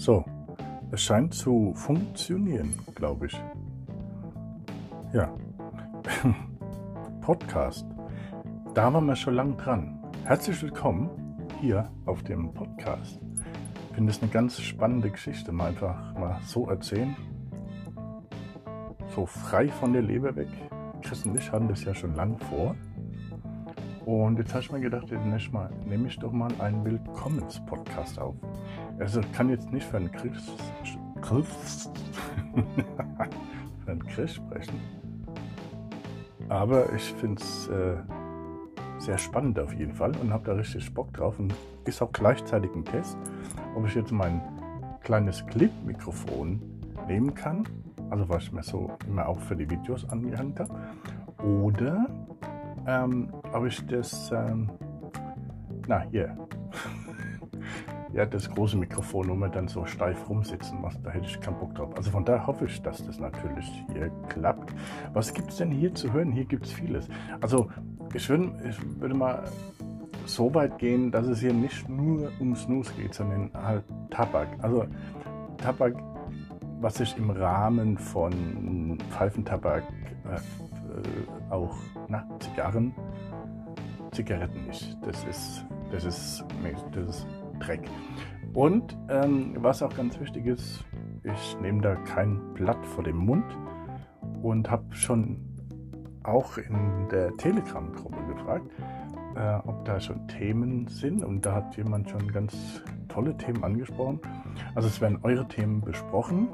[0.00, 0.24] So,
[0.92, 3.38] es scheint zu funktionieren, glaube ich.
[5.12, 5.30] Ja,
[7.20, 7.84] Podcast.
[8.72, 10.02] Da waren wir schon lang dran.
[10.24, 11.10] Herzlich willkommen
[11.60, 13.20] hier auf dem Podcast.
[13.90, 17.14] Ich finde es eine ganz spannende Geschichte, mal einfach mal so erzählen.
[19.14, 20.48] So frei von der Leber weg.
[21.02, 22.74] Chris und ich hatten das ja schon lange vor.
[24.06, 25.24] Und jetzt habe ich mir gedacht, jetzt
[25.86, 28.34] nehme ich doch mal einen Willkommens-Podcast auf.
[28.98, 30.50] Also kann jetzt nicht für einen Chris,
[31.20, 31.90] Chris
[33.84, 34.80] für einen Chris sprechen.
[36.48, 37.96] Aber ich finde es äh,
[38.98, 41.38] sehr spannend auf jeden Fall und habe da richtig Bock drauf.
[41.38, 43.16] Und ist auch gleichzeitig ein Test,
[43.76, 44.40] ob ich jetzt mein
[45.02, 46.60] kleines Clip-Mikrofon
[47.06, 47.64] nehmen kann.
[48.10, 50.74] Also was ich mir so immer auch für die Videos angehängt habe.
[51.42, 52.06] Oder
[52.86, 54.70] ähm, ob ich das, ähm,
[55.86, 56.36] na hier,
[58.12, 61.58] ja, das große Mikrofon, wo man dann so steif rumsitzen muss, da hätte ich keinen
[61.58, 61.96] Bock drauf.
[61.96, 64.74] Also von daher hoffe ich, dass das natürlich hier klappt.
[65.12, 66.32] Was gibt es denn hier zu hören?
[66.32, 67.08] Hier gibt es vieles.
[67.40, 67.68] Also
[68.14, 69.44] ich würde, ich würde mal
[70.26, 74.48] so weit gehen, dass es hier nicht nur um Snooze geht, sondern halt Tabak.
[74.62, 74.86] Also
[75.56, 75.94] Tabak,
[76.80, 79.82] was sich im Rahmen von Pfeifentabak
[80.24, 81.76] äh, äh, auch
[82.08, 82.94] na, Zigarren,
[84.12, 84.96] Zigaretten nicht.
[85.02, 86.44] Das ist, das ist,
[86.92, 87.26] das ist
[87.60, 87.82] Dreck.
[88.54, 90.84] Und ähm, was auch ganz wichtig ist,
[91.22, 93.44] ich nehme da kein Blatt vor dem Mund
[94.42, 95.38] und habe schon
[96.22, 98.70] auch in der Telegram-Gruppe gefragt,
[99.36, 101.24] äh, ob da schon Themen sind.
[101.24, 104.20] Und da hat jemand schon ganz tolle Themen angesprochen.
[104.74, 106.48] Also es werden eure Themen besprochen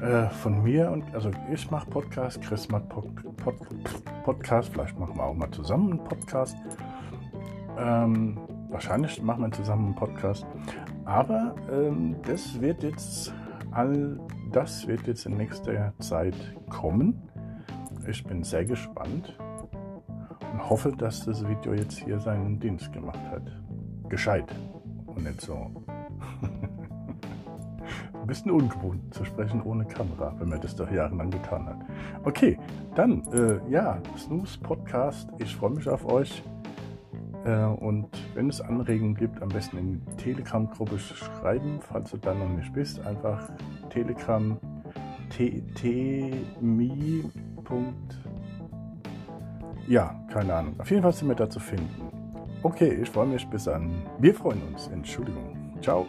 [0.00, 3.54] äh, von mir und also ich mache Podcast, Chris macht Pod, Pod,
[4.24, 6.56] Podcast, vielleicht machen wir auch mal zusammen einen Podcast.
[7.78, 8.38] Ähm,
[8.70, 10.46] wahrscheinlich machen wir zusammen einen Podcast.
[11.04, 13.32] Aber ähm, das wird jetzt
[13.70, 14.18] all
[14.52, 16.36] das wird jetzt in nächster Zeit
[16.70, 17.28] kommen.
[18.06, 19.36] Ich bin sehr gespannt
[20.58, 23.42] hoffe, dass das Video jetzt hier seinen Dienst gemacht hat.
[24.08, 24.54] Gescheit
[25.06, 25.70] und nicht so
[28.24, 31.76] ein bisschen ungewohnt zu sprechen ohne Kamera, wenn man das doch jahrelang getan hat.
[32.24, 32.58] Okay,
[32.94, 35.28] dann, äh, ja, Snooze Podcast.
[35.38, 36.42] Ich freue mich auf euch.
[37.44, 42.32] Äh, und wenn es Anregungen gibt, am besten in die Telegram-Gruppe schreiben, falls du da
[42.32, 43.04] noch nicht bist.
[43.06, 43.50] Einfach
[43.90, 44.56] Telegram
[45.28, 47.24] tmi.
[49.86, 50.74] Ja, keine Ahnung.
[50.78, 51.90] Auf jeden Fall sind wir da zu finden.
[52.62, 53.90] Okay, ich freue mich bis an.
[54.18, 54.88] Wir freuen uns.
[54.88, 55.78] Entschuldigung.
[55.82, 56.06] Ciao.